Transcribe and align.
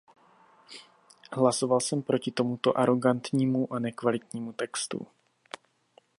Hlasoval 1.31 1.79
jsem 1.79 2.01
proti 2.01 2.31
tomuto 2.31 2.77
arogantnímu 2.77 3.73
a 3.73 3.79
nekvalitnímu 3.79 4.53
textu. 4.53 5.07